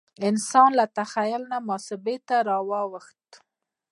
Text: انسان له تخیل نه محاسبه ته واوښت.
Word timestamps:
انسان 0.29 0.69
له 0.79 0.85
تخیل 0.97 1.41
نه 1.51 1.57
محاسبه 1.67 2.15
ته 2.27 2.37
واوښت. 2.69 3.29